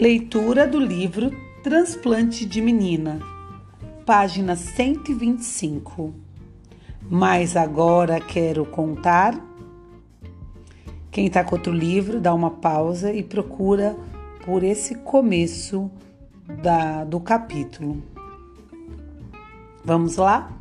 Leitura 0.00 0.64
do 0.64 0.78
livro 0.78 1.32
Transplante 1.60 2.46
de 2.46 2.62
Menina, 2.62 3.18
página 4.06 4.54
125. 4.54 6.14
Mas 7.10 7.56
agora 7.56 8.20
quero 8.20 8.64
contar. 8.64 9.34
Quem 11.10 11.26
está 11.26 11.42
com 11.42 11.56
outro 11.56 11.72
livro, 11.72 12.20
dá 12.20 12.32
uma 12.32 12.52
pausa 12.52 13.12
e 13.12 13.24
procura 13.24 13.96
por 14.44 14.62
esse 14.62 14.94
começo 14.94 15.90
da, 16.62 17.02
do 17.02 17.18
capítulo. 17.18 18.00
Vamos 19.84 20.14
lá? 20.14 20.56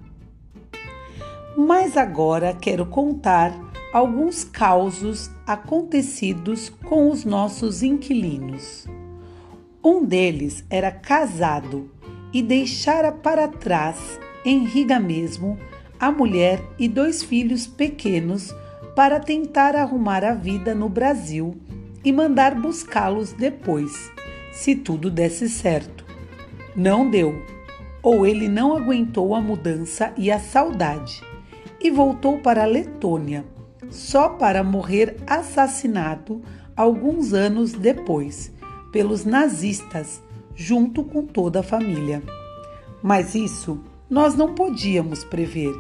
Mas 1.55 1.95
agora 1.95 2.55
quero 2.60 2.88
contar 2.88 3.54
alguns 3.93 4.43
causos 4.43 5.29
acontecidos 5.46 6.69
com 6.69 7.11
os 7.11 7.24
nossos 7.24 7.83
inquilinos. 7.83 8.88
Um 9.89 10.04
deles 10.04 10.65
era 10.69 10.91
casado 10.91 11.89
e 12.33 12.41
deixara 12.41 13.09
para 13.09 13.47
trás, 13.47 14.19
em 14.43 14.65
Riga 14.65 15.00
mesmo, 15.00 15.57
a 15.97 16.11
mulher 16.11 16.61
e 16.77 16.89
dois 16.89 17.23
filhos 17.23 17.65
pequenos 17.65 18.54
para 18.97 19.18
tentar 19.18 19.77
arrumar 19.77 20.25
a 20.25 20.33
vida 20.33 20.75
no 20.75 20.89
Brasil 20.89 21.55
e 22.04 22.11
mandar 22.11 22.54
buscá-los 22.54 23.32
depois, 23.32 24.11
se 24.51 24.75
tudo 24.75 25.10
desse 25.10 25.47
certo. 25.47 26.05
Não 26.75 27.10
deu, 27.10 27.41
ou 28.04 28.25
ele 28.25 28.49
não 28.49 28.75
aguentou 28.75 29.33
a 29.33 29.39
mudança 29.39 30.11
e 30.18 30.29
a 30.29 30.38
saudade, 30.38 31.24
e 31.79 31.89
voltou 31.89 32.39
para 32.39 32.63
a 32.63 32.67
Letônia, 32.67 33.45
só 33.89 34.27
para 34.27 34.65
morrer 34.65 35.15
assassinado 35.25 36.41
alguns 36.75 37.31
anos 37.31 37.71
depois 37.71 38.56
pelos 38.91 39.25
nazistas, 39.25 40.21
junto 40.55 41.03
com 41.03 41.25
toda 41.25 41.59
a 41.59 41.63
família. 41.63 42.23
Mas 43.02 43.35
isso 43.35 43.80
nós 44.09 44.35
não 44.35 44.55
podíamos 44.55 45.23
prever 45.23 45.73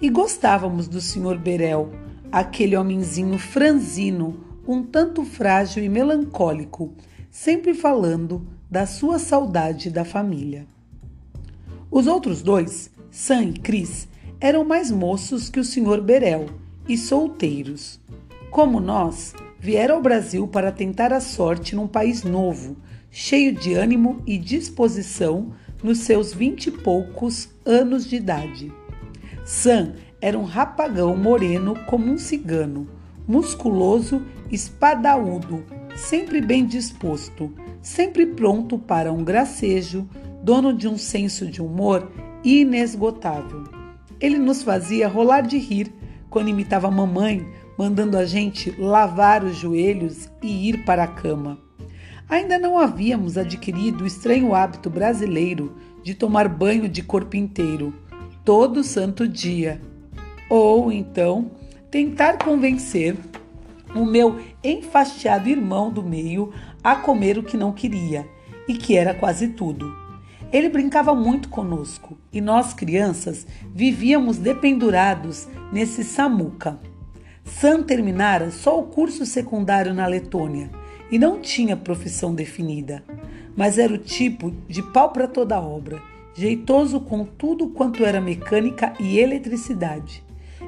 e 0.00 0.08
gostávamos 0.08 0.88
do 0.88 1.00
Sr. 1.00 1.38
Berel, 1.38 1.92
aquele 2.30 2.76
homenzinho 2.76 3.38
franzino, 3.38 4.38
um 4.66 4.82
tanto 4.82 5.24
frágil 5.24 5.82
e 5.82 5.88
melancólico, 5.88 6.92
sempre 7.30 7.74
falando 7.74 8.46
da 8.70 8.86
sua 8.86 9.18
saudade 9.18 9.90
da 9.90 10.04
família. 10.04 10.66
Os 11.90 12.06
outros 12.06 12.40
dois, 12.40 12.90
Sam 13.10 13.42
e 13.44 13.52
Cris, 13.54 14.06
eram 14.40 14.64
mais 14.64 14.90
moços 14.90 15.50
que 15.50 15.58
o 15.58 15.64
Sr. 15.64 16.00
Berel 16.00 16.46
e 16.88 16.96
solteiros. 16.96 18.00
Como 18.50 18.80
nós, 18.80 19.34
vieram 19.60 19.96
ao 19.96 20.02
Brasil 20.02 20.48
para 20.48 20.72
tentar 20.72 21.12
a 21.12 21.20
sorte 21.20 21.76
num 21.76 21.86
país 21.86 22.24
novo, 22.24 22.78
cheio 23.10 23.52
de 23.52 23.74
ânimo 23.74 24.22
e 24.26 24.38
disposição 24.38 25.52
nos 25.82 25.98
seus 25.98 26.32
vinte 26.32 26.68
e 26.68 26.70
poucos 26.70 27.50
anos 27.64 28.06
de 28.06 28.16
idade. 28.16 28.72
Sam 29.44 29.92
era 30.20 30.38
um 30.38 30.44
rapagão 30.44 31.14
moreno 31.14 31.74
como 31.86 32.10
um 32.10 32.16
cigano, 32.16 32.88
musculoso, 33.28 34.22
espadaúdo, 34.50 35.62
sempre 35.94 36.40
bem 36.40 36.64
disposto, 36.64 37.52
sempre 37.82 38.24
pronto 38.24 38.78
para 38.78 39.12
um 39.12 39.22
gracejo, 39.22 40.08
dono 40.42 40.72
de 40.72 40.88
um 40.88 40.96
senso 40.96 41.46
de 41.46 41.60
humor 41.60 42.10
inesgotável. 42.42 43.64
Ele 44.18 44.38
nos 44.38 44.62
fazia 44.62 45.08
rolar 45.08 45.42
de 45.42 45.58
rir 45.58 45.92
quando 46.30 46.48
imitava 46.48 46.90
mamãe 46.90 47.46
mandando 47.80 48.18
a 48.18 48.26
gente 48.26 48.70
lavar 48.78 49.42
os 49.42 49.56
joelhos 49.56 50.28
e 50.42 50.68
ir 50.68 50.84
para 50.84 51.04
a 51.04 51.06
cama. 51.06 51.58
Ainda 52.28 52.58
não 52.58 52.78
havíamos 52.78 53.38
adquirido 53.38 54.04
o 54.04 54.06
estranho 54.06 54.54
hábito 54.54 54.90
brasileiro 54.90 55.74
de 56.02 56.14
tomar 56.14 56.46
banho 56.46 56.86
de 56.90 57.02
corpo 57.02 57.38
inteiro, 57.38 57.94
todo 58.44 58.84
santo 58.84 59.26
dia. 59.26 59.80
Ou 60.50 60.92
então 60.92 61.52
tentar 61.90 62.36
convencer 62.44 63.16
o 63.94 64.04
meu 64.04 64.38
enfastiado 64.62 65.48
irmão 65.48 65.90
do 65.90 66.02
meio 66.02 66.52
a 66.84 66.94
comer 66.96 67.38
o 67.38 67.42
que 67.42 67.56
não 67.56 67.72
queria 67.72 68.28
e 68.68 68.74
que 68.74 68.94
era 68.94 69.14
quase 69.14 69.48
tudo. 69.48 69.90
Ele 70.52 70.68
brincava 70.68 71.14
muito 71.14 71.48
conosco 71.48 72.18
e 72.30 72.42
nós, 72.42 72.74
crianças, 72.74 73.46
vivíamos 73.74 74.36
dependurados 74.36 75.48
nesse 75.72 76.04
samuca. 76.04 76.78
Sam 77.44 77.82
terminara 77.82 78.50
só 78.50 78.78
o 78.78 78.84
curso 78.84 79.26
secundário 79.26 79.92
na 79.92 80.06
Letônia 80.06 80.70
e 81.10 81.18
não 81.18 81.40
tinha 81.40 81.76
profissão 81.76 82.34
definida, 82.34 83.02
mas 83.56 83.78
era 83.78 83.92
o 83.92 83.98
tipo 83.98 84.50
de 84.68 84.82
pau 84.82 85.10
para 85.10 85.26
toda 85.26 85.60
obra, 85.60 86.00
jeitoso 86.34 87.00
com 87.00 87.24
tudo 87.24 87.68
quanto 87.68 88.04
era 88.04 88.20
mecânica 88.20 88.92
e 89.00 89.18
eletricidade. 89.18 90.24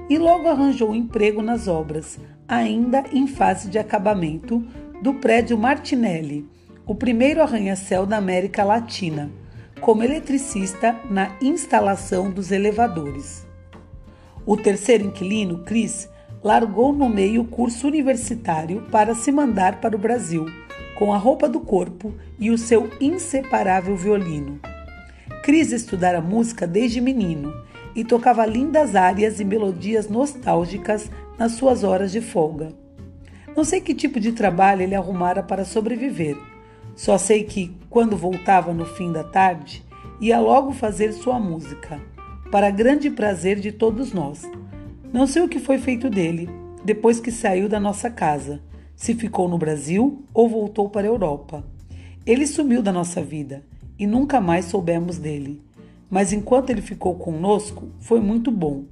E 0.08 0.18
logo 0.18 0.48
arranjou 0.48 0.90
um 0.90 0.94
emprego 0.94 1.42
nas 1.42 1.68
obras, 1.68 2.18
ainda 2.48 3.04
em 3.12 3.26
fase 3.26 3.68
de 3.68 3.78
acabamento, 3.78 4.62
do 5.00 5.14
prédio 5.14 5.56
Martinelli, 5.58 6.46
o 6.86 6.94
primeiro 6.94 7.42
arranha-céu 7.42 8.04
da 8.04 8.16
América 8.16 8.62
Latina, 8.62 9.30
como 9.80 10.02
eletricista 10.02 10.96
na 11.10 11.36
instalação 11.40 12.30
dos 12.30 12.52
elevadores. 12.52 13.46
O 14.46 14.56
terceiro 14.56 15.06
inquilino, 15.06 15.64
Chris, 15.64 16.08
largou 16.42 16.92
no 16.92 17.08
meio 17.08 17.42
o 17.42 17.46
curso 17.46 17.86
universitário 17.86 18.82
para 18.90 19.14
se 19.14 19.30
mandar 19.30 19.80
para 19.80 19.94
o 19.94 19.98
Brasil, 19.98 20.46
com 20.98 21.12
a 21.12 21.16
roupa 21.16 21.48
do 21.48 21.60
corpo 21.60 22.12
e 22.38 22.50
o 22.50 22.58
seu 22.58 22.90
inseparável 23.00 23.96
violino. 23.96 24.60
Cris 25.44 25.72
estudara 25.72 26.20
música 26.20 26.66
desde 26.66 27.00
menino 27.00 27.52
e 27.94 28.04
tocava 28.04 28.44
lindas 28.44 28.96
áreas 28.96 29.38
e 29.38 29.44
melodias 29.44 30.08
nostálgicas 30.08 31.10
nas 31.38 31.52
suas 31.52 31.84
horas 31.84 32.10
de 32.10 32.20
folga. 32.20 32.72
Não 33.54 33.64
sei 33.64 33.80
que 33.80 33.94
tipo 33.94 34.18
de 34.18 34.32
trabalho 34.32 34.82
ele 34.82 34.94
arrumara 34.94 35.42
para 35.42 35.64
sobreviver. 35.64 36.36
Só 36.96 37.18
sei 37.18 37.44
que, 37.44 37.76
quando 37.88 38.16
voltava 38.16 38.72
no 38.72 38.84
fim 38.84 39.12
da 39.12 39.24
tarde, 39.24 39.84
ia 40.20 40.40
logo 40.40 40.72
fazer 40.72 41.12
sua 41.12 41.38
música, 41.38 42.00
para 42.50 42.70
grande 42.70 43.10
prazer 43.10 43.58
de 43.60 43.72
todos 43.72 44.12
nós 44.12 44.42
não 45.12 45.26
sei 45.26 45.42
o 45.42 45.48
que 45.48 45.58
foi 45.58 45.78
feito 45.78 46.08
dele 46.08 46.48
depois 46.84 47.20
que 47.20 47.30
saiu 47.30 47.68
da 47.68 47.78
nossa 47.78 48.10
casa, 48.10 48.62
se 48.96 49.14
ficou 49.14 49.48
no 49.48 49.58
Brasil 49.58 50.24
ou 50.32 50.48
voltou 50.48 50.88
para 50.88 51.06
a 51.06 51.10
Europa. 51.10 51.64
Ele 52.24 52.46
sumiu 52.46 52.82
da 52.82 52.90
nossa 52.90 53.22
vida 53.22 53.62
e 53.98 54.06
nunca 54.06 54.40
mais 54.40 54.64
soubemos 54.66 55.18
dele. 55.18 55.60
Mas 56.10 56.32
enquanto 56.32 56.70
ele 56.70 56.80
ficou 56.80 57.14
conosco, 57.14 57.88
foi 58.00 58.20
muito 58.20 58.50
bom. 58.50 58.84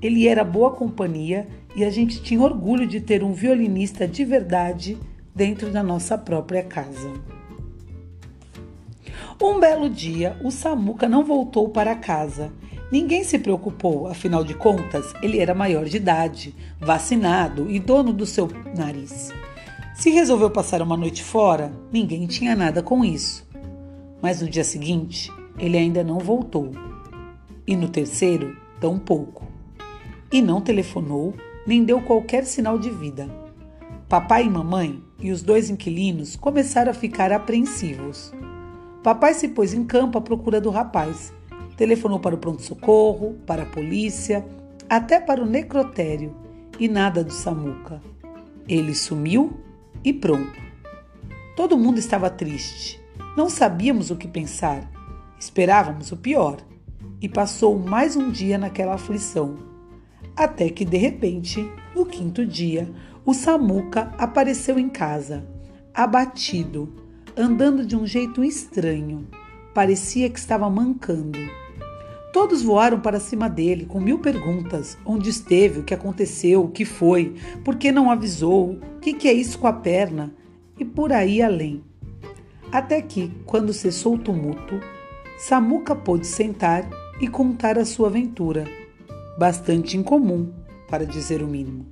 Ele 0.00 0.28
era 0.28 0.44
boa 0.44 0.72
companhia 0.72 1.48
e 1.74 1.84
a 1.84 1.90
gente 1.90 2.22
tinha 2.22 2.40
orgulho 2.40 2.86
de 2.86 3.00
ter 3.00 3.24
um 3.24 3.32
violinista 3.32 4.06
de 4.06 4.24
verdade 4.24 4.98
dentro 5.34 5.70
da 5.70 5.82
nossa 5.82 6.18
própria 6.18 6.62
casa. 6.62 7.10
Um 9.40 9.58
belo 9.58 9.88
dia, 9.88 10.36
o 10.44 10.50
Samuca 10.50 11.08
não 11.08 11.24
voltou 11.24 11.68
para 11.70 11.94
casa 11.94 12.52
Ninguém 12.92 13.24
se 13.24 13.38
preocupou, 13.38 14.06
afinal 14.06 14.44
de 14.44 14.52
contas, 14.52 15.14
ele 15.22 15.38
era 15.38 15.54
maior 15.54 15.86
de 15.86 15.96
idade, 15.96 16.54
vacinado 16.78 17.70
e 17.70 17.80
dono 17.80 18.12
do 18.12 18.26
seu 18.26 18.50
nariz. 18.76 19.30
Se 19.94 20.10
resolveu 20.10 20.50
passar 20.50 20.82
uma 20.82 20.94
noite 20.94 21.24
fora, 21.24 21.72
ninguém 21.90 22.26
tinha 22.26 22.54
nada 22.54 22.82
com 22.82 23.02
isso. 23.02 23.48
Mas 24.20 24.42
no 24.42 24.50
dia 24.50 24.62
seguinte, 24.62 25.32
ele 25.58 25.78
ainda 25.78 26.04
não 26.04 26.18
voltou. 26.18 26.70
E 27.66 27.74
no 27.74 27.88
terceiro, 27.88 28.54
tão 28.78 28.98
pouco. 28.98 29.48
E 30.30 30.42
não 30.42 30.60
telefonou, 30.60 31.32
nem 31.66 31.82
deu 31.82 32.02
qualquer 32.02 32.44
sinal 32.44 32.78
de 32.78 32.90
vida. 32.90 33.26
Papai 34.06 34.44
e 34.44 34.50
mamãe 34.50 35.02
e 35.18 35.32
os 35.32 35.40
dois 35.40 35.70
inquilinos 35.70 36.36
começaram 36.36 36.90
a 36.90 36.94
ficar 36.94 37.32
apreensivos. 37.32 38.34
Papai 39.02 39.32
se 39.32 39.48
pôs 39.48 39.72
em 39.72 39.82
campo 39.82 40.18
à 40.18 40.20
procura 40.20 40.60
do 40.60 40.68
rapaz 40.68 41.32
Telefonou 41.76 42.20
para 42.20 42.34
o 42.34 42.38
pronto-socorro, 42.38 43.34
para 43.46 43.62
a 43.62 43.66
polícia, 43.66 44.44
até 44.88 45.20
para 45.20 45.42
o 45.42 45.46
necrotério 45.46 46.34
e 46.78 46.88
nada 46.88 47.24
do 47.24 47.32
Samuca. 47.32 48.00
Ele 48.68 48.94
sumiu 48.94 49.60
e 50.04 50.12
pronto. 50.12 50.60
Todo 51.56 51.78
mundo 51.78 51.98
estava 51.98 52.30
triste. 52.30 53.00
Não 53.36 53.48
sabíamos 53.48 54.10
o 54.10 54.16
que 54.16 54.28
pensar. 54.28 54.90
Esperávamos 55.38 56.12
o 56.12 56.16
pior. 56.16 56.58
E 57.20 57.28
passou 57.28 57.78
mais 57.78 58.16
um 58.16 58.30
dia 58.30 58.58
naquela 58.58 58.94
aflição. 58.94 59.56
Até 60.36 60.70
que, 60.70 60.84
de 60.84 60.96
repente, 60.96 61.66
no 61.94 62.06
quinto 62.06 62.44
dia, 62.44 62.90
o 63.24 63.32
Samuca 63.32 64.12
apareceu 64.18 64.78
em 64.78 64.88
casa, 64.88 65.46
abatido, 65.94 66.92
andando 67.36 67.86
de 67.86 67.96
um 67.96 68.06
jeito 68.06 68.42
estranho. 68.42 69.28
Parecia 69.74 70.28
que 70.28 70.38
estava 70.38 70.68
mancando. 70.68 71.38
Todos 72.32 72.62
voaram 72.62 72.98
para 72.98 73.20
cima 73.20 73.48
dele 73.48 73.84
com 73.84 74.00
mil 74.00 74.18
perguntas: 74.18 74.96
onde 75.04 75.28
esteve, 75.28 75.80
o 75.80 75.84
que 75.84 75.92
aconteceu, 75.92 76.64
o 76.64 76.70
que 76.70 76.84
foi, 76.84 77.34
por 77.62 77.76
que 77.76 77.92
não 77.92 78.10
avisou, 78.10 78.72
o 78.72 79.00
que, 79.00 79.28
é 79.28 79.32
isso 79.32 79.58
com 79.58 79.66
a 79.66 79.72
perna 79.72 80.34
e 80.78 80.84
por 80.84 81.12
aí 81.12 81.42
além. 81.42 81.84
Até 82.72 83.02
que, 83.02 83.30
quando 83.44 83.74
cessou 83.74 84.14
o 84.14 84.18
tumulto, 84.18 84.80
Samuca 85.38 85.94
pôde 85.94 86.26
sentar 86.26 86.88
e 87.20 87.28
contar 87.28 87.78
a 87.78 87.84
sua 87.84 88.08
aventura, 88.08 88.64
bastante 89.38 89.98
incomum, 89.98 90.50
para 90.88 91.04
dizer 91.04 91.42
o 91.42 91.46
mínimo. 91.46 91.86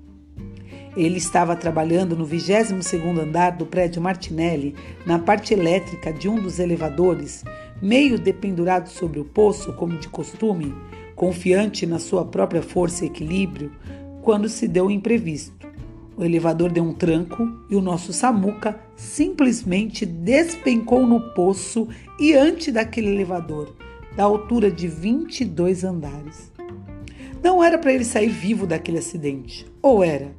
Ele 0.97 1.19
estava 1.19 1.55
trabalhando 1.55 2.17
no 2.17 2.27
22º 2.27 3.19
andar 3.19 3.51
do 3.51 3.67
prédio 3.67 4.03
Martinelli, 4.03 4.75
na 5.07 5.19
parte 5.19 5.55
elétrica 5.55 6.13
de 6.13 6.29
um 6.29 6.41
dos 6.41 6.59
elevadores, 6.59 7.45
meio 7.81 8.19
dependurado 8.19 8.89
sobre 8.89 9.19
o 9.21 9.25
poço, 9.25 9.73
como 9.73 9.99
de 9.99 10.09
costume, 10.09 10.75
confiante 11.15 11.87
na 11.87 11.99
sua 11.99 12.25
própria 12.25 12.63
força 12.63 13.05
e 13.05 13.09
equilíbrio, 13.09 13.73
quando 14.23 14.49
se 14.49 14.69
deu 14.69 14.87
o 14.87 14.91
imprevisto. 14.91 15.69
O 16.17 16.25
elevador 16.25 16.71
deu 16.71 16.85
um 16.85 16.93
tranco 16.93 17.49
e 17.71 17.75
o 17.75 17.81
nosso 17.81 18.13
Samuca 18.13 18.79
simplesmente 18.95 20.05
despencou 20.05 21.07
no 21.07 21.33
poço 21.33 21.89
e 22.19 22.35
antes 22.35 22.73
daquele 22.73 23.09
elevador, 23.09 23.75
da 24.15 24.25
altura 24.25 24.71
de 24.71 24.87
22 24.87 25.85
andares. 25.85 26.53
Não 27.43 27.65
era 27.65 27.79
para 27.79 27.93
ele 27.93 28.05
sair 28.05 28.29
vivo 28.29 28.67
daquele 28.67 28.99
acidente, 28.99 29.67
ou 29.81 30.05
era? 30.05 30.33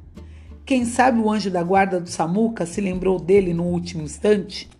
Quem 0.64 0.84
sabe 0.84 1.18
o 1.18 1.28
anjo 1.28 1.50
da 1.50 1.62
guarda 1.62 2.00
do 2.00 2.08
Samuca 2.08 2.64
se 2.64 2.80
lembrou 2.80 3.18
dele 3.18 3.52
no 3.52 3.64
último 3.64 4.04
instante? 4.04 4.70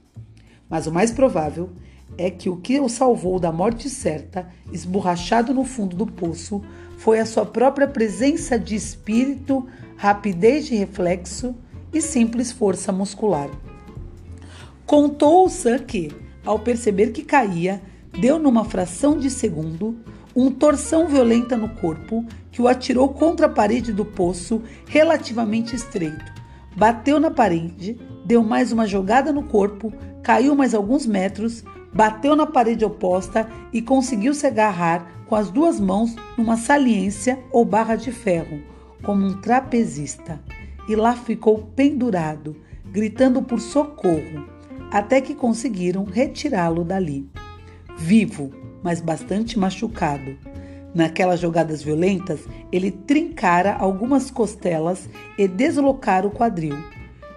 Mas 0.70 0.86
o 0.86 0.92
mais 0.92 1.10
provável 1.10 1.70
é 2.16 2.30
que 2.30 2.48
o 2.48 2.56
que 2.56 2.78
o 2.80 2.88
salvou 2.88 3.38
da 3.38 3.50
morte 3.50 3.88
certa, 3.88 4.48
esborrachado 4.72 5.54
no 5.54 5.64
fundo 5.64 5.96
do 5.96 6.06
poço, 6.06 6.62
foi 6.98 7.18
a 7.18 7.26
sua 7.26 7.44
própria 7.44 7.86
presença 7.86 8.58
de 8.58 8.74
espírito, 8.74 9.66
rapidez 9.96 10.66
de 10.66 10.74
reflexo 10.76 11.54
e 11.92 12.00
simples 12.00 12.52
força 12.52 12.92
muscular. 12.92 13.48
Contou 14.86 15.46
o 15.46 15.48
Sam 15.48 15.78
que, 15.78 16.12
ao 16.44 16.58
perceber 16.58 17.12
que 17.12 17.22
caía, 17.22 17.82
deu 18.20 18.38
numa 18.38 18.64
fração 18.64 19.18
de 19.18 19.30
segundo 19.30 19.96
uma 20.34 20.50
torção 20.50 21.06
violenta 21.06 21.56
no 21.56 21.68
corpo 21.68 22.24
que 22.50 22.60
o 22.62 22.68
atirou 22.68 23.08
contra 23.08 23.46
a 23.46 23.50
parede 23.50 23.92
do 23.92 24.04
poço 24.04 24.62
relativamente 24.86 25.74
estreito. 25.74 26.32
Bateu 26.76 27.20
na 27.20 27.30
parede, 27.30 27.98
deu 28.24 28.42
mais 28.42 28.72
uma 28.72 28.86
jogada 28.86 29.32
no 29.32 29.42
corpo, 29.42 29.92
caiu 30.22 30.54
mais 30.54 30.74
alguns 30.74 31.06
metros, 31.06 31.64
bateu 31.92 32.34
na 32.34 32.46
parede 32.46 32.84
oposta 32.84 33.48
e 33.72 33.82
conseguiu 33.82 34.32
se 34.34 34.46
agarrar 34.46 35.24
com 35.26 35.36
as 35.36 35.50
duas 35.50 35.78
mãos 35.78 36.14
numa 36.36 36.56
saliência 36.56 37.38
ou 37.50 37.64
barra 37.64 37.96
de 37.96 38.10
ferro, 38.10 38.60
como 39.02 39.26
um 39.26 39.40
trapezista. 39.40 40.40
E 40.88 40.96
lá 40.96 41.14
ficou 41.14 41.58
pendurado, 41.76 42.56
gritando 42.84 43.42
por 43.42 43.60
socorro, 43.60 44.46
até 44.90 45.20
que 45.20 45.34
conseguiram 45.34 46.04
retirá-lo 46.04 46.84
dali. 46.84 47.30
Vivo, 47.96 48.50
mas 48.82 49.00
bastante 49.00 49.58
machucado. 49.58 50.36
Naquelas 50.94 51.40
jogadas 51.40 51.82
violentas, 51.82 52.40
ele 52.70 52.90
trincara 52.90 53.74
algumas 53.74 54.30
costelas 54.30 55.08
e 55.38 55.48
deslocara 55.48 56.26
o 56.26 56.30
quadril. 56.30 56.76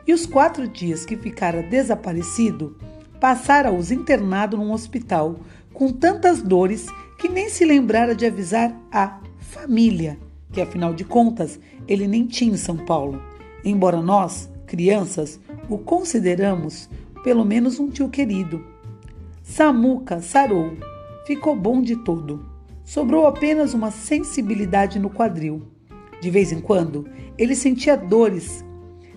E 0.05 0.13
os 0.13 0.25
quatro 0.25 0.67
dias 0.67 1.05
que 1.05 1.15
ficara 1.15 1.63
desaparecido, 1.63 2.77
passara-os 3.19 3.91
internado 3.91 4.57
num 4.57 4.71
hospital, 4.71 5.35
com 5.73 5.91
tantas 5.91 6.41
dores 6.41 6.87
que 7.19 7.27
nem 7.27 7.49
se 7.49 7.65
lembrara 7.65 8.15
de 8.15 8.25
avisar 8.25 8.75
a 8.91 9.19
família, 9.39 10.17
que 10.51 10.61
afinal 10.61 10.93
de 10.93 11.03
contas 11.03 11.59
ele 11.87 12.07
nem 12.07 12.25
tinha 12.25 12.53
em 12.53 12.57
São 12.57 12.77
Paulo, 12.77 13.21
embora 13.63 14.01
nós, 14.01 14.49
crianças, 14.65 15.39
o 15.69 15.77
consideramos 15.77 16.89
pelo 17.23 17.43
menos 17.43 17.79
um 17.79 17.89
tio 17.89 18.09
querido. 18.09 18.63
Samuca 19.43 20.21
sarou 20.21 20.77
ficou 21.25 21.55
bom 21.55 21.81
de 21.81 21.95
todo. 21.95 22.45
Sobrou 22.83 23.25
apenas 23.25 23.73
uma 23.73 23.89
sensibilidade 23.89 24.99
no 24.99 25.09
quadril. 25.09 25.63
De 26.21 26.29
vez 26.29 26.51
em 26.51 26.61
quando, 26.61 27.07
ele 27.37 27.55
sentia 27.55 27.97
dores 27.97 28.63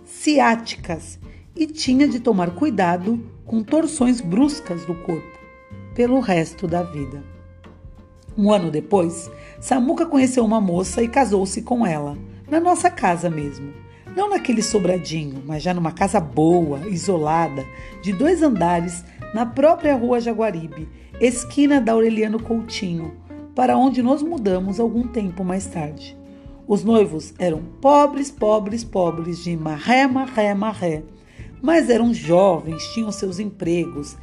ciáticas 0.04 1.18
e 1.58 1.66
tinha 1.66 2.06
de 2.06 2.20
tomar 2.20 2.52
cuidado 2.52 3.20
com 3.44 3.64
torções 3.64 4.20
bruscas 4.20 4.84
do 4.84 4.94
corpo 4.94 5.36
pelo 5.92 6.20
resto 6.20 6.68
da 6.68 6.84
vida. 6.84 7.24
Um 8.36 8.52
ano 8.52 8.70
depois, 8.70 9.28
Samuca 9.60 10.06
conheceu 10.06 10.44
uma 10.44 10.60
moça 10.60 11.02
e 11.02 11.08
casou-se 11.08 11.60
com 11.62 11.84
ela, 11.84 12.16
na 12.48 12.60
nossa 12.60 12.88
casa 12.88 13.28
mesmo. 13.28 13.74
Não 14.14 14.30
naquele 14.30 14.62
sobradinho, 14.62 15.42
mas 15.44 15.60
já 15.60 15.74
numa 15.74 15.90
casa 15.90 16.20
boa, 16.20 16.86
isolada, 16.88 17.66
de 18.00 18.12
dois 18.12 18.40
andares, 18.40 19.04
na 19.34 19.44
própria 19.44 19.96
rua 19.96 20.20
Jaguaribe, 20.20 20.88
esquina 21.20 21.80
da 21.80 21.92
Aureliano 21.92 22.40
Coutinho, 22.40 23.14
para 23.56 23.76
onde 23.76 24.00
nos 24.00 24.22
mudamos 24.22 24.78
algum 24.78 25.08
tempo 25.08 25.44
mais 25.44 25.66
tarde. 25.66 26.16
Os 26.68 26.84
noivos 26.84 27.34
eram 27.40 27.60
pobres, 27.80 28.30
pobres, 28.30 28.84
pobres, 28.84 29.42
de 29.42 29.56
marré, 29.56 30.06
marré, 30.06 30.54
marré, 30.54 31.02
mas 31.62 31.90
eram 31.90 32.12
jovens, 32.12 32.82
tinham 32.94 33.10
seus 33.10 33.38
empregos. 33.38 34.16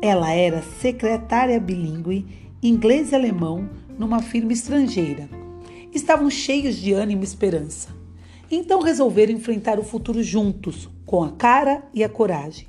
Ela 0.00 0.32
era 0.32 0.62
secretária 0.80 1.58
bilíngue, 1.58 2.26
inglês 2.62 3.12
e 3.12 3.14
alemão, 3.14 3.68
numa 3.98 4.20
firma 4.20 4.52
estrangeira. 4.52 5.28
Estavam 5.92 6.30
cheios 6.30 6.76
de 6.76 6.92
ânimo 6.92 7.22
e 7.22 7.24
esperança. 7.24 7.88
Então 8.50 8.80
resolveram 8.80 9.32
enfrentar 9.32 9.78
o 9.78 9.84
futuro 9.84 10.22
juntos, 10.22 10.88
com 11.06 11.22
a 11.22 11.30
cara 11.32 11.82
e 11.94 12.04
a 12.04 12.08
coragem. 12.08 12.68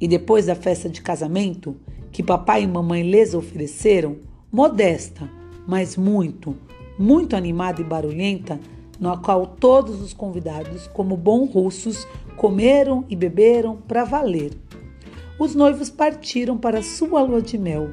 E 0.00 0.06
depois 0.06 0.46
da 0.46 0.54
festa 0.54 0.88
de 0.88 1.00
casamento, 1.00 1.76
que 2.12 2.22
papai 2.22 2.62
e 2.62 2.66
mamãe 2.66 3.02
lhes 3.02 3.34
ofereceram, 3.34 4.18
modesta, 4.52 5.28
mas 5.66 5.96
muito, 5.96 6.56
muito 6.98 7.34
animada 7.34 7.80
e 7.80 7.84
barulhenta, 7.84 8.60
no 8.98 9.16
qual 9.18 9.46
todos 9.46 10.00
os 10.00 10.12
convidados, 10.12 10.86
como 10.88 11.16
bons 11.16 11.52
russos, 11.52 12.06
comeram 12.36 13.04
e 13.08 13.16
beberam 13.16 13.76
para 13.76 14.04
valer. 14.04 14.52
Os 15.38 15.54
noivos 15.54 15.90
partiram 15.90 16.56
para 16.56 16.82
sua 16.82 17.22
lua 17.22 17.42
de 17.42 17.58
mel, 17.58 17.90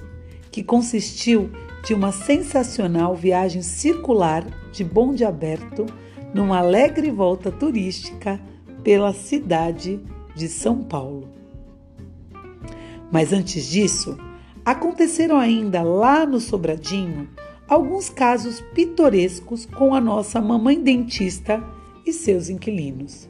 que 0.52 0.64
consistiu 0.64 1.50
de 1.84 1.94
uma 1.94 2.12
sensacional 2.12 3.16
viagem 3.16 3.62
circular 3.62 4.46
de 4.72 4.84
bonde 4.84 5.26
aberto 5.26 5.86
numa 6.34 6.60
alegre 6.60 7.12
volta 7.12 7.52
turística 7.52 8.40
pela 8.84 9.14
cidade 9.14 10.00
de 10.36 10.48
São 10.48 10.82
Paulo. 10.82 11.30
Mas 13.12 13.32
antes 13.32 13.68
disso, 13.70 14.18
aconteceram 14.66 15.38
ainda 15.38 15.84
lá 15.84 16.26
no 16.26 16.40
Sobradinho 16.40 17.30
alguns 17.74 18.08
casos 18.08 18.62
pitorescos 18.76 19.66
com 19.66 19.96
a 19.96 20.00
nossa 20.00 20.40
mamãe 20.40 20.80
dentista 20.80 21.64
e 22.06 22.14
seus 22.14 22.48
inquilinos. 22.48 23.28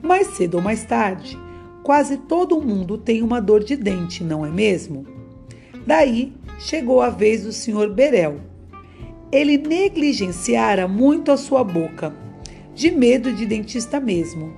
Mais 0.00 0.28
cedo 0.28 0.58
ou 0.58 0.62
mais 0.62 0.84
tarde, 0.84 1.36
quase 1.82 2.18
todo 2.18 2.60
mundo 2.60 2.96
tem 2.96 3.20
uma 3.20 3.40
dor 3.40 3.64
de 3.64 3.76
dente, 3.76 4.22
não 4.22 4.46
é 4.46 4.50
mesmo? 4.50 5.04
Daí 5.84 6.32
chegou 6.60 7.02
a 7.02 7.10
vez 7.10 7.42
do 7.42 7.52
senhor 7.52 7.92
Berel. 7.92 8.36
Ele 9.32 9.58
negligenciara 9.58 10.86
muito 10.86 11.32
a 11.32 11.36
sua 11.36 11.64
boca, 11.64 12.14
de 12.74 12.92
medo 12.92 13.32
de 13.32 13.44
dentista 13.44 13.98
mesmo. 13.98 14.52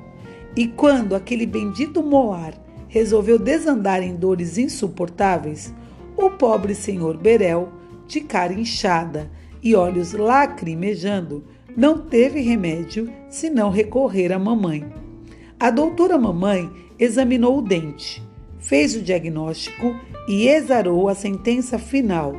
E 0.54 0.69
quando 0.69 1.14
aquele 1.14 1.47
bendito 1.47 2.02
molar 2.02 2.52
resolveu 2.87 3.38
desandar 3.38 4.02
em 4.02 4.14
dores 4.14 4.59
insuportáveis, 4.59 5.73
o 6.19 6.28
pobre 6.28 6.75
senhor 6.75 7.16
Berel, 7.16 7.79
de 8.11 8.21
cara 8.21 8.52
inchada 8.52 9.31
e 9.62 9.76
olhos 9.76 10.12
lacrimejando, 10.12 11.45
não 11.76 11.99
teve 11.99 12.40
remédio 12.40 13.11
senão 13.29 13.71
recorrer 13.71 14.33
à 14.33 14.38
mamãe. 14.38 14.85
A 15.59 15.71
doutora 15.71 16.19
mamãe 16.19 16.69
examinou 16.99 17.59
o 17.59 17.62
dente, 17.62 18.21
fez 18.59 18.97
o 18.97 19.00
diagnóstico 19.00 19.95
e 20.26 20.49
exarou 20.49 21.09
a 21.09 21.14
sentença 21.14 21.79
final: 21.79 22.35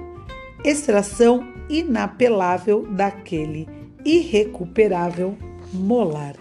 extração 0.66 1.48
inapelável 1.70 2.86
daquele 2.92 3.66
irrecuperável 4.04 5.38
molar. 5.72 6.36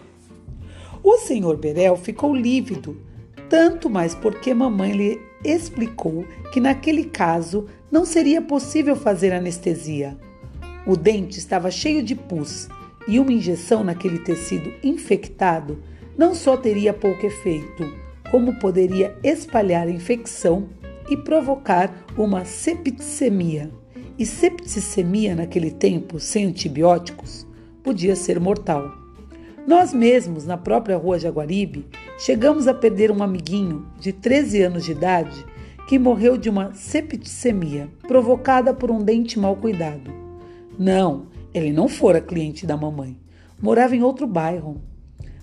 O 1.05 1.19
senhor 1.19 1.57
Berel 1.57 1.97
ficou 1.97 2.35
lívido 2.35 3.01
tanto 3.49 3.89
mais 3.89 4.13
porque 4.13 4.53
mamãe 4.53 4.93
lhe 4.93 5.30
explicou 5.45 6.25
que 6.53 6.61
naquele 6.61 7.05
caso 7.05 7.67
não 7.91 8.05
seria 8.05 8.41
possível 8.41 8.95
fazer 8.95 9.33
anestesia. 9.33 10.17
O 10.87 10.97
dente 10.97 11.39
estava 11.39 11.71
cheio 11.71 12.03
de 12.03 12.15
pus 12.15 12.69
e 13.07 13.19
uma 13.19 13.33
injeção 13.33 13.83
naquele 13.83 14.19
tecido 14.19 14.73
infectado 14.83 15.83
não 16.17 16.35
só 16.35 16.57
teria 16.57 16.93
pouco 16.93 17.25
efeito, 17.25 17.91
como 18.31 18.59
poderia 18.59 19.17
espalhar 19.23 19.87
a 19.87 19.91
infecção 19.91 20.69
e 21.09 21.17
provocar 21.17 22.05
uma 22.17 22.45
septicemia. 22.45 23.71
E 24.19 24.27
septicemia 24.27 25.35
naquele 25.35 25.71
tempo, 25.71 26.21
sem 26.21 26.45
antibióticos, 26.45 27.47
podia 27.83 28.15
ser 28.15 28.39
mortal. 28.39 29.00
Nós 29.67 29.93
mesmos, 29.93 30.47
na 30.47 30.57
própria 30.57 30.97
rua 30.97 31.19
Jaguaribe, 31.19 31.87
chegamos 32.19 32.67
a 32.67 32.75
perder 32.75 33.11
um 33.11 33.23
amiguinho 33.23 33.87
de 34.01 34.13
13 34.13 34.63
anos 34.63 34.85
de 34.85 34.93
idade 34.93 35.45
que 35.87 35.99
morreu 35.99 36.37
de 36.37 36.49
uma 36.49 36.73
septicemia 36.73 37.89
provocada 38.07 38.73
por 38.73 38.91
um 38.91 39.03
dente 39.03 39.39
mal 39.39 39.57
cuidado. 39.57 40.11
Não, 40.79 41.27
ele 41.53 41.73
não 41.73 41.89
fora 41.89 42.21
cliente 42.21 42.67
da 42.67 42.77
mamãe. 42.77 43.17
Morava 43.61 43.95
em 43.95 44.03
outro 44.03 44.27
bairro. 44.27 44.81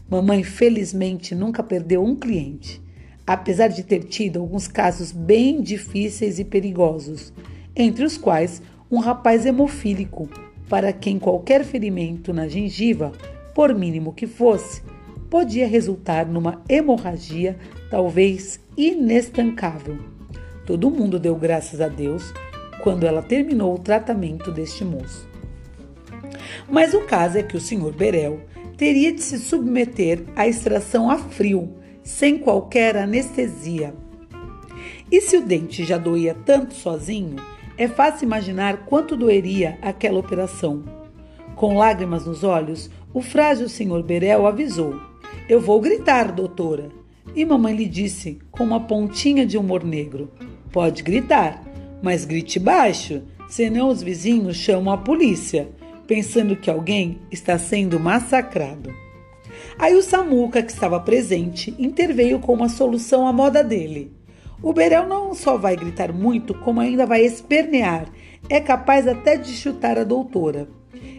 Mamãe, 0.09 0.43
felizmente, 0.43 1.35
nunca 1.35 1.61
perdeu 1.61 2.03
um 2.03 2.15
cliente, 2.15 2.81
apesar 3.25 3.67
de 3.67 3.83
ter 3.83 4.05
tido 4.05 4.39
alguns 4.39 4.67
casos 4.67 5.11
bem 5.11 5.61
difíceis 5.61 6.39
e 6.39 6.45
perigosos, 6.45 7.31
entre 7.75 8.03
os 8.03 8.17
quais 8.17 8.61
um 8.89 8.99
rapaz 8.99 9.45
hemofílico, 9.45 10.29
para 10.69 10.91
quem 10.91 11.19
qualquer 11.19 11.63
ferimento 11.63 12.33
na 12.33 12.47
gengiva, 12.47 13.11
por 13.57 13.73
mínimo 13.73 14.13
que 14.13 14.27
fosse, 14.27 14.83
podia 15.31 15.67
resultar 15.67 16.27
numa 16.27 16.61
hemorragia 16.69 17.57
talvez 17.89 18.59
inestancável. 18.77 19.97
Todo 20.63 20.91
mundo 20.91 21.17
deu 21.17 21.35
graças 21.35 21.81
a 21.81 21.87
Deus 21.87 22.31
quando 22.83 23.03
ela 23.03 23.23
terminou 23.23 23.73
o 23.73 23.79
tratamento 23.79 24.51
deste 24.51 24.85
moço. 24.85 25.27
Mas 26.69 26.93
o 26.93 27.01
caso 27.07 27.39
é 27.39 27.41
que 27.41 27.57
o 27.57 27.59
Sr. 27.59 27.91
Berel 27.97 28.41
teria 28.77 29.11
de 29.11 29.23
se 29.23 29.39
submeter 29.39 30.23
à 30.35 30.47
extração 30.47 31.09
a 31.09 31.17
frio, 31.17 31.73
sem 32.03 32.37
qualquer 32.37 32.95
anestesia. 32.95 33.91
E 35.11 35.19
se 35.19 35.35
o 35.35 35.43
dente 35.43 35.83
já 35.83 35.97
doía 35.97 36.35
tanto 36.45 36.75
sozinho, 36.75 37.37
é 37.75 37.87
fácil 37.87 38.25
imaginar 38.25 38.85
quanto 38.85 39.17
doeria 39.17 39.79
aquela 39.81 40.19
operação. 40.19 40.83
Com 41.55 41.75
lágrimas 41.75 42.23
nos 42.23 42.43
olhos, 42.43 42.91
o 43.17 43.21
frágil 43.21 43.67
Sr. 43.67 44.03
Berel 44.03 44.45
avisou: 44.45 45.01
Eu 45.49 45.59
vou 45.59 45.81
gritar, 45.81 46.31
doutora. 46.31 46.89
E 47.35 47.43
mamãe 47.43 47.75
lhe 47.75 47.87
disse, 47.87 48.37
com 48.51 48.63
uma 48.63 48.81
pontinha 48.81 49.43
de 49.43 49.57
humor 49.57 49.83
negro: 49.83 50.31
Pode 50.71 51.01
gritar, 51.01 51.63
mas 51.99 52.25
grite 52.25 52.59
baixo, 52.59 53.23
senão 53.49 53.89
os 53.89 54.03
vizinhos 54.03 54.55
chamam 54.55 54.93
a 54.93 54.97
polícia 54.97 55.67
pensando 56.05 56.55
que 56.55 56.69
alguém 56.69 57.19
está 57.31 57.57
sendo 57.57 57.99
massacrado. 57.99 58.93
Aí 59.77 59.95
o 59.95 60.01
Samuca, 60.01 60.61
que 60.61 60.71
estava 60.71 60.99
presente, 60.99 61.75
interveio 61.77 62.39
com 62.39 62.53
uma 62.53 62.69
solução 62.69 63.27
à 63.27 63.33
moda 63.33 63.63
dele. 63.63 64.13
O 64.61 64.71
Berel 64.71 65.07
não 65.07 65.33
só 65.33 65.57
vai 65.57 65.75
gritar 65.75 66.13
muito, 66.13 66.53
como 66.53 66.79
ainda 66.79 67.05
vai 67.05 67.25
espernear. 67.25 68.07
É 68.47 68.61
capaz 68.61 69.07
até 69.07 69.35
de 69.35 69.51
chutar 69.51 69.97
a 69.97 70.03
doutora. 70.03 70.69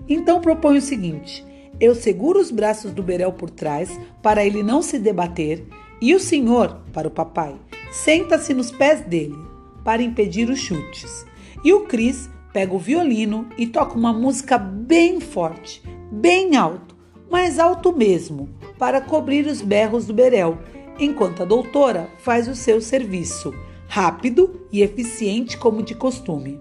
Então 0.08 0.40
propõe 0.40 0.78
o 0.78 0.82
seguinte: 0.82 1.44
eu 1.80 1.94
seguro 1.94 2.40
os 2.40 2.50
braços 2.50 2.92
do 2.92 3.02
Berel 3.02 3.32
por 3.32 3.50
trás 3.50 3.98
para 4.22 4.44
ele 4.44 4.62
não 4.62 4.82
se 4.82 4.98
debater, 4.98 5.64
e 6.00 6.14
o 6.14 6.20
senhor, 6.20 6.80
para 6.92 7.08
o 7.08 7.10
papai, 7.10 7.54
senta-se 7.90 8.54
nos 8.54 8.70
pés 8.70 9.00
dele 9.02 9.38
para 9.84 10.02
impedir 10.02 10.48
os 10.50 10.58
chutes. 10.58 11.26
E 11.64 11.72
o 11.72 11.80
Cris 11.80 12.28
pega 12.52 12.74
o 12.74 12.78
violino 12.78 13.48
e 13.56 13.66
toca 13.66 13.96
uma 13.96 14.12
música 14.12 14.58
bem 14.58 15.20
forte, 15.20 15.82
bem 16.10 16.56
alto, 16.56 16.96
mais 17.30 17.58
alto 17.58 17.96
mesmo, 17.96 18.48
para 18.78 19.00
cobrir 19.00 19.46
os 19.46 19.60
berros 19.60 20.06
do 20.06 20.14
Berel, 20.14 20.58
enquanto 20.98 21.42
a 21.42 21.46
doutora 21.46 22.08
faz 22.18 22.48
o 22.48 22.54
seu 22.54 22.80
serviço, 22.80 23.54
rápido 23.86 24.66
e 24.72 24.82
eficiente 24.82 25.56
como 25.56 25.82
de 25.82 25.94
costume. 25.94 26.60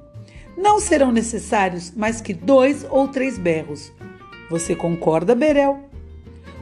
Não 0.57 0.79
serão 0.79 1.12
necessários 1.12 1.91
mais 1.95 2.19
que 2.19 2.33
dois 2.33 2.86
ou 2.89 3.07
três 3.07 3.38
berros. 3.38 3.91
Você 4.50 4.74
concorda, 4.74 5.36
Berel? 5.36 5.80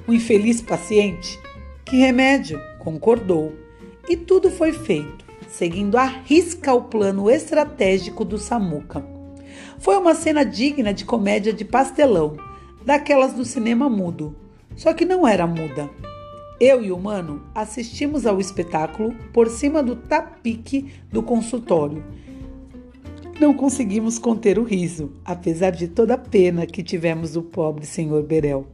O 0.07 0.13
infeliz 0.13 0.59
paciente, 0.59 1.39
que 1.85 1.97
remédio, 1.97 2.59
concordou. 2.79 3.53
E 4.09 4.17
tudo 4.17 4.49
foi 4.49 4.71
feito, 4.71 5.23
seguindo 5.47 5.95
à 5.95 6.05
risca 6.05 6.73
o 6.73 6.83
plano 6.83 7.29
estratégico 7.29 8.25
do 8.25 8.39
Samuca. 8.39 9.05
Foi 9.77 9.95
uma 9.97 10.15
cena 10.15 10.43
digna 10.43 10.91
de 10.93 11.05
comédia 11.05 11.53
de 11.53 11.63
pastelão, 11.63 12.37
daquelas 12.83 13.33
do 13.33 13.45
cinema 13.45 13.87
mudo. 13.87 14.35
Só 14.75 14.91
que 14.91 15.05
não 15.05 15.27
era 15.27 15.45
muda. 15.45 15.87
Eu 16.59 16.83
e 16.83 16.91
o 16.91 16.97
mano 16.97 17.43
assistimos 17.53 18.25
ao 18.25 18.39
espetáculo 18.39 19.13
por 19.31 19.47
cima 19.47 19.83
do 19.83 19.95
tapique 19.95 20.91
do 21.11 21.21
consultório. 21.21 22.03
Não 23.37 23.53
conseguimos 23.53 24.17
conter 24.17 24.57
o 24.57 24.63
riso, 24.63 25.11
apesar 25.25 25.71
de 25.71 25.89
toda 25.89 26.13
a 26.13 26.17
pena 26.17 26.65
que 26.65 26.81
tivemos 26.81 27.33
do 27.33 27.43
pobre 27.43 27.85
senhor 27.85 28.23
Berel, 28.23 28.65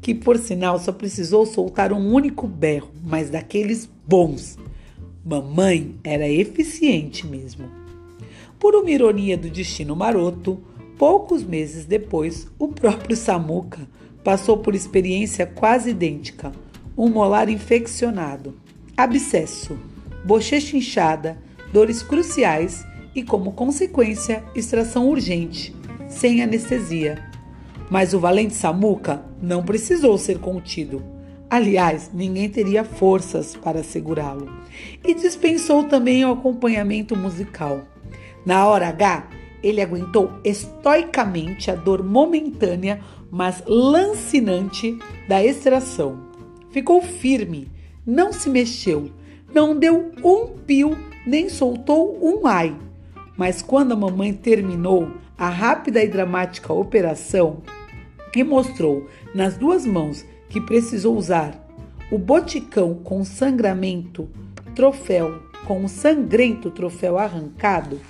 que 0.00 0.14
por 0.14 0.38
sinal 0.38 0.78
só 0.78 0.92
precisou 0.92 1.44
soltar 1.44 1.92
um 1.92 2.14
único 2.14 2.46
berro, 2.46 2.88
mas 3.02 3.30
daqueles 3.30 3.90
bons. 4.06 4.56
Mamãe 5.24 5.96
era 6.04 6.28
eficiente 6.28 7.26
mesmo. 7.26 7.68
Por 8.60 8.76
uma 8.76 8.88
ironia 8.88 9.36
do 9.36 9.50
destino 9.50 9.96
maroto, 9.96 10.60
poucos 10.96 11.42
meses 11.42 11.84
depois, 11.84 12.46
o 12.60 12.68
próprio 12.68 13.16
Samuca 13.16 13.88
passou 14.22 14.58
por 14.58 14.76
experiência 14.76 15.46
quase 15.46 15.90
idêntica: 15.90 16.52
um 16.96 17.08
molar 17.08 17.48
infeccionado, 17.48 18.54
abscesso, 18.96 19.76
bochecha 20.24 20.76
inchada, 20.76 21.36
dores 21.72 22.04
cruciais 22.04 22.86
e, 23.16 23.22
como 23.22 23.52
consequência, 23.52 24.44
extração 24.54 25.08
urgente, 25.08 25.74
sem 26.06 26.42
anestesia. 26.42 27.24
Mas 27.90 28.12
o 28.12 28.20
valente 28.20 28.54
Samuca 28.54 29.24
não 29.40 29.64
precisou 29.64 30.18
ser 30.18 30.38
contido. 30.38 31.02
Aliás, 31.48 32.10
ninguém 32.12 32.48
teria 32.50 32.84
forças 32.84 33.56
para 33.56 33.82
segurá-lo. 33.82 34.50
E 35.02 35.14
dispensou 35.14 35.84
também 35.84 36.24
o 36.26 36.32
acompanhamento 36.32 37.16
musical. 37.16 37.84
Na 38.44 38.66
hora 38.66 38.88
H, 38.88 39.28
ele 39.62 39.80
aguentou 39.80 40.30
estoicamente 40.44 41.70
a 41.70 41.74
dor 41.74 42.04
momentânea, 42.04 43.00
mas 43.30 43.62
lancinante 43.66 44.98
da 45.26 45.42
extração. 45.42 46.26
Ficou 46.70 47.00
firme, 47.00 47.70
não 48.04 48.30
se 48.30 48.50
mexeu, 48.50 49.10
não 49.54 49.74
deu 49.74 50.12
um 50.22 50.48
pio, 50.48 50.96
nem 51.26 51.48
soltou 51.48 52.18
um 52.22 52.46
ai. 52.46 52.76
Mas 53.36 53.60
quando 53.62 53.92
a 53.92 53.96
mamãe 53.96 54.32
terminou 54.32 55.10
a 55.36 55.48
rápida 55.48 56.02
e 56.02 56.08
dramática 56.08 56.72
operação 56.72 57.62
e 58.34 58.42
mostrou 58.42 59.06
nas 59.34 59.56
duas 59.56 59.84
mãos 59.84 60.24
que 60.48 60.60
precisou 60.60 61.16
usar 61.16 61.66
o 62.10 62.18
boticão 62.18 62.94
com 62.94 63.24
sangramento, 63.24 64.28
troféu, 64.74 65.42
com 65.66 65.84
o 65.84 65.88
sangrento 65.88 66.70
troféu 66.70 67.18
arrancado, 67.18 68.00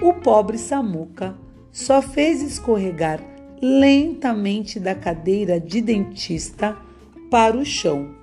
o 0.00 0.12
pobre 0.12 0.58
Samuca 0.58 1.34
só 1.72 2.02
fez 2.02 2.42
escorregar 2.42 3.20
lentamente 3.60 4.78
da 4.78 4.94
cadeira 4.94 5.58
de 5.58 5.80
dentista 5.80 6.76
para 7.30 7.56
o 7.56 7.64
chão, 7.64 8.14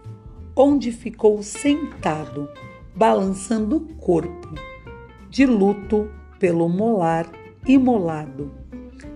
onde 0.55 0.91
ficou 0.91 1.41
sentado, 1.41 2.47
balançando 2.95 3.77
o 3.77 3.95
corpo, 3.95 4.53
de 5.33 5.47
luto 5.47 6.11
pelo 6.37 6.69
molar 6.69 7.27
imolado, 7.65 8.51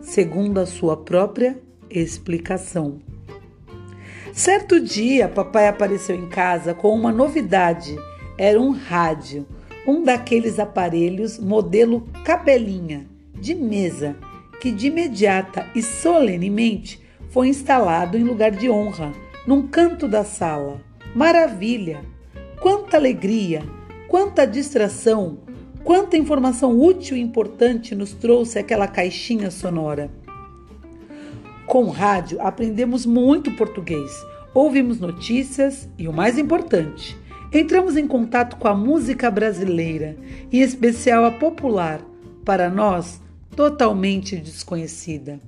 segundo 0.01 0.57
a 0.57 0.65
sua 0.65 0.97
própria 0.97 1.62
explicação. 1.91 2.97
Certo 4.33 4.79
dia, 4.79 5.29
papai 5.29 5.67
apareceu 5.67 6.15
em 6.15 6.27
casa 6.27 6.74
com 6.74 6.91
uma 6.91 7.12
novidade. 7.12 7.95
Era 8.36 8.59
um 8.59 8.71
rádio 8.71 9.45
um 9.86 10.03
daqueles 10.03 10.57
aparelhos 10.57 11.38
modelo 11.38 12.07
cabelinha 12.25 13.05
de 13.39 13.53
mesa 13.53 14.15
que 14.59 14.71
de 14.71 14.88
imediata 14.88 15.67
e 15.75 15.83
solenemente 15.83 17.00
foi 17.29 17.50
instalado 17.50 18.17
em 18.17 18.24
lugar 18.24 18.50
de 18.50 18.67
honra, 18.71 19.13
num 19.45 19.67
canto 19.67 20.07
da 20.07 20.24
sala. 20.24 20.81
Maravilha! 21.13 22.03
Quanta 22.59 22.97
alegria, 22.97 23.62
quanta 24.07 24.47
distração, 24.47 25.45
quanta 25.88 26.17
informação 26.17 26.77
útil 26.77 27.15
e 27.15 27.22
importante 27.22 27.96
nos 27.96 28.12
trouxe 28.12 28.60
aquela 28.60 28.89
caixinha 28.89 29.50
sonora. 29.50 30.12
Com 31.65 31.86
o 31.86 31.89
rádio 31.89 32.41
aprendemos 32.41 33.06
muito 33.06 33.56
português, 33.56 34.12
ouvimos 34.53 35.00
notícias 35.00 35.88
e 35.98 36.06
o 36.06 36.12
mais 36.12 36.38
importante, 36.38 37.17
Entramos 37.53 37.96
em 37.96 38.06
contato 38.06 38.58
com 38.58 38.67
a 38.67 38.75
música 38.75 39.32
brasileira, 39.32 40.17
em 40.51 40.60
especial 40.60 41.24
a 41.24 41.32
popular, 41.32 42.01
para 42.44 42.70
nós 42.70 43.22
totalmente 43.56 44.36
desconhecida. 44.36 45.39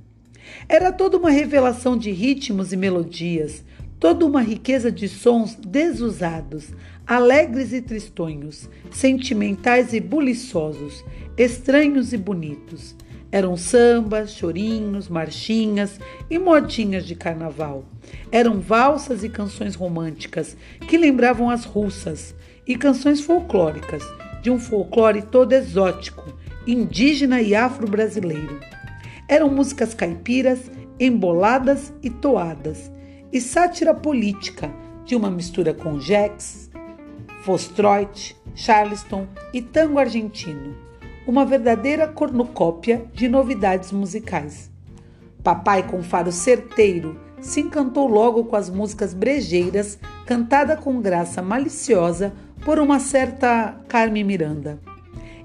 Era 0.70 0.94
toda 0.94 1.18
uma 1.18 1.30
revelação 1.30 1.98
de 1.98 2.12
ritmos 2.12 2.72
e 2.72 2.78
melodias, 2.78 3.66
toda 4.00 4.26
uma 4.26 4.42
riqueza 4.42 4.92
de 4.92 5.10
sons 5.10 5.56
desusados, 5.56 6.70
alegres 7.06 7.74
e 7.74 7.82
tristonhos, 7.82 8.70
sentimentais 8.92 9.94
e 9.94 10.00
buliçosos, 10.00 11.04
estranhos 11.38 12.14
e 12.14 12.18
bonitos. 12.18 12.96
Eram 13.32 13.56
sambas, 13.56 14.32
chorinhos, 14.32 15.08
marchinhas 15.08 16.00
e 16.30 16.40
modinhas 16.40 17.06
de 17.06 17.14
carnaval. 17.14 17.86
Eram 18.32 18.60
valsas 18.60 19.24
e 19.24 19.30
canções 19.30 19.76
românticas 19.76 20.58
que 20.88 20.98
lembravam 20.98 21.50
as 21.50 21.66
russas 21.66 22.34
e 22.66 22.76
canções 22.76 23.22
folclóricas, 23.22 24.04
de 24.42 24.50
um 24.50 24.58
folclore 24.58 25.22
todo 25.22 25.54
exótico, 25.54 26.34
indígena 26.66 27.42
e 27.42 27.54
afro-brasileiro. 27.54 28.60
Eram 29.28 29.50
músicas 29.50 29.94
caipiras, 29.94 30.72
emboladas 31.00 31.94
e 32.02 32.10
toadas, 32.10 32.92
e 33.32 33.40
sátira 33.40 33.94
política, 33.94 34.72
de 35.06 35.16
uma 35.16 35.30
mistura 35.30 35.74
com 35.74 36.00
jacks, 36.00 36.70
Fostroit, 37.42 38.36
Charleston 38.54 39.28
e 39.54 39.62
tango 39.62 40.00
argentino, 40.00 40.76
uma 41.26 41.46
verdadeira 41.46 42.08
cornucópia 42.08 43.06
de 43.14 43.28
novidades 43.28 43.92
musicais. 43.92 44.70
Papai, 45.44 45.88
com 45.88 46.04
faro 46.04 46.32
certeiro, 46.32 47.20
se 47.40 47.62
encantou 47.62 48.08
logo 48.08 48.44
com 48.46 48.56
as 48.56 48.70
músicas 48.70 49.14
brejeiras, 49.14 49.98
cantada 50.26 50.76
com 50.76 51.02
graça 51.02 51.42
maliciosa 51.42 52.34
por 52.66 52.80
uma 52.80 53.00
certa 53.00 53.80
Carmen 53.88 54.24
Miranda. 54.24 54.80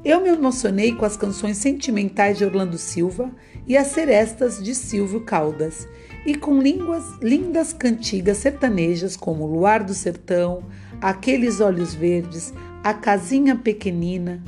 Eu 0.04 0.20
me 0.20 0.28
emocionei 0.28 0.92
com 0.92 1.04
as 1.04 1.16
canções 1.16 1.56
sentimentais 1.56 2.36
de 2.36 2.44
Orlando 2.44 2.76
Silva 2.76 3.30
e 3.66 3.76
as 3.76 3.86
serestas 3.86 4.62
de 4.62 4.74
Silvio 4.74 5.20
Caldas, 5.20 5.88
e 6.26 6.34
com 6.34 6.60
línguas, 6.60 7.04
lindas 7.20 7.72
cantigas 7.72 8.38
sertanejas 8.38 9.16
como 9.16 9.46
Luar 9.46 9.84
do 9.84 9.92
Sertão, 9.92 10.62
Aqueles 11.00 11.60
Olhos 11.60 11.94
Verdes, 11.94 12.54
A 12.82 12.94
Casinha 12.94 13.56
Pequenina. 13.56 14.42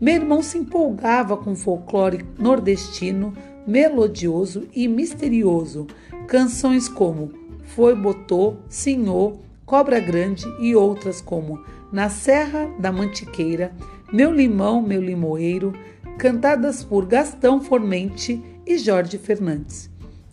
Meu 0.00 0.14
irmão 0.14 0.42
se 0.42 0.58
empolgava 0.58 1.36
com 1.36 1.56
folclore 1.56 2.24
nordestino, 2.38 3.32
melodioso 3.66 4.68
e 4.74 4.86
misterioso, 4.86 5.86
canções 6.28 6.88
como 6.88 7.32
Foi 7.64 7.96
Botô, 7.96 8.56
Senhor, 8.68 9.38
Cobra 9.64 9.98
Grande 9.98 10.46
e 10.60 10.76
outras 10.76 11.20
como 11.20 11.60
Na 11.90 12.08
Serra 12.08 12.70
da 12.78 12.92
Mantiqueira, 12.92 13.72
Meu 14.12 14.32
Limão, 14.32 14.80
Meu 14.80 15.00
Limoeiro, 15.00 15.72
cantadas 16.18 16.84
por 16.84 17.04
Gastão 17.04 17.60
Formente 17.60 18.40
e 18.64 18.78
Jorge 18.78 19.18
Fernandes. 19.18 19.90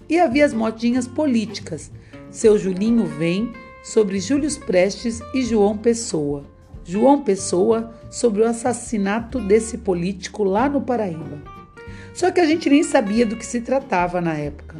E 0.09 0.19
havia 0.19 0.45
as 0.45 0.53
modinhas 0.53 1.07
políticas. 1.07 1.91
Seu 2.29 2.57
Julinho 2.57 3.05
vem 3.05 3.51
sobre 3.83 4.19
Júlio 4.19 4.49
Prestes 4.61 5.21
e 5.33 5.43
João 5.43 5.77
Pessoa. 5.77 6.43
João 6.85 7.21
Pessoa 7.21 7.93
sobre 8.09 8.41
o 8.41 8.47
assassinato 8.47 9.39
desse 9.39 9.77
político 9.77 10.43
lá 10.43 10.67
no 10.67 10.81
Paraíba. 10.81 11.41
Só 12.13 12.29
que 12.31 12.39
a 12.39 12.45
gente 12.45 12.69
nem 12.69 12.83
sabia 12.83 13.25
do 13.25 13.35
que 13.35 13.45
se 13.45 13.61
tratava 13.61 14.21
na 14.21 14.33
época. 14.33 14.77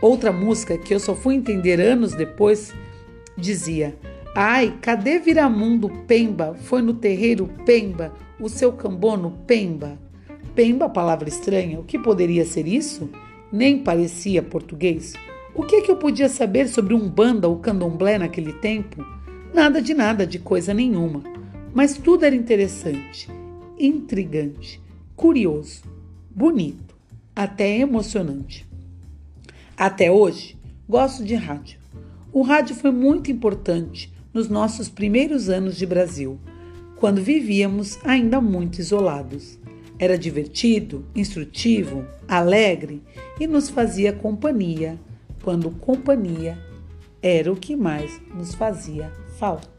Outra 0.00 0.32
música 0.32 0.78
que 0.78 0.94
eu 0.94 1.00
só 1.00 1.14
fui 1.14 1.34
entender 1.34 1.80
anos 1.80 2.14
depois 2.14 2.72
dizia: 3.36 3.96
Ai, 4.34 4.76
cadê 4.80 5.18
Viramundo 5.18 5.88
Pemba? 6.06 6.54
Foi 6.62 6.82
no 6.82 6.94
terreiro 6.94 7.48
Pemba, 7.64 8.12
o 8.40 8.48
seu 8.48 8.72
cambono 8.72 9.38
Pemba. 9.46 9.98
Pemba, 10.54 10.88
palavra 10.88 11.28
estranha, 11.28 11.78
o 11.78 11.84
que 11.84 11.98
poderia 11.98 12.44
ser 12.44 12.66
isso? 12.66 13.08
Nem 13.52 13.78
parecia 13.78 14.42
português. 14.42 15.14
O 15.54 15.62
que 15.62 15.76
é 15.76 15.80
que 15.80 15.90
eu 15.90 15.96
podia 15.96 16.28
saber 16.28 16.68
sobre 16.68 16.94
um 16.94 17.08
banda 17.08 17.48
ou 17.48 17.58
candomblé 17.58 18.18
naquele 18.18 18.52
tempo? 18.52 19.04
Nada 19.52 19.80
de 19.80 19.94
nada, 19.94 20.26
de 20.26 20.38
coisa 20.38 20.74
nenhuma. 20.74 21.22
Mas 21.74 21.96
tudo 21.96 22.24
era 22.24 22.34
interessante, 22.34 23.28
intrigante, 23.78 24.80
curioso, 25.16 25.82
bonito, 26.30 26.94
até 27.34 27.78
emocionante. 27.78 28.66
Até 29.76 30.10
hoje, 30.10 30.56
gosto 30.88 31.24
de 31.24 31.34
rádio. 31.34 31.78
O 32.32 32.42
rádio 32.42 32.76
foi 32.76 32.90
muito 32.90 33.30
importante 33.30 34.12
nos 34.32 34.48
nossos 34.48 34.88
primeiros 34.88 35.48
anos 35.48 35.76
de 35.76 35.86
Brasil, 35.86 36.38
quando 36.96 37.22
vivíamos 37.22 37.98
ainda 38.04 38.40
muito 38.40 38.78
isolados. 38.78 39.57
Era 39.98 40.16
divertido, 40.16 41.04
instrutivo, 41.14 42.06
alegre 42.28 43.02
e 43.40 43.46
nos 43.46 43.68
fazia 43.68 44.12
companhia, 44.12 44.98
quando 45.42 45.70
companhia 45.70 46.56
era 47.20 47.52
o 47.52 47.56
que 47.56 47.74
mais 47.76 48.20
nos 48.34 48.54
fazia 48.54 49.10
falta. 49.38 49.77